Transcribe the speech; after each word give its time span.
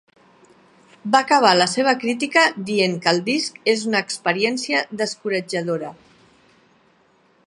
Va 1.15 1.19
acabar 1.25 1.51
la 1.57 1.67
seva 1.73 1.93
crítica 2.03 2.45
dient 2.71 2.97
que 3.03 3.11
el 3.13 3.21
disc 3.29 3.61
és 3.75 3.85
una 3.91 4.03
experiència 4.07 4.83
descoratjadora. 5.03 5.93